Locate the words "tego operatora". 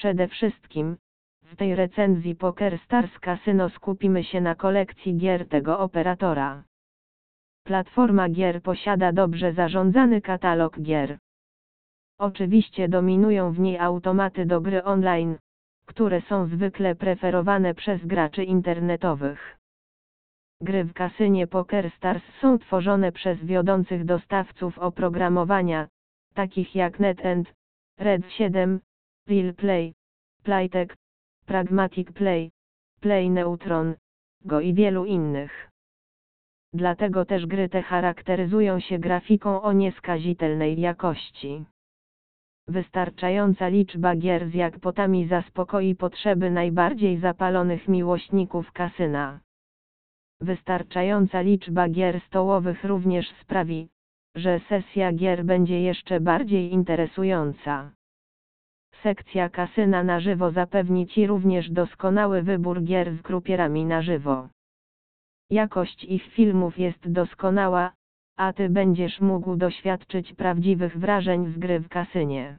5.48-6.64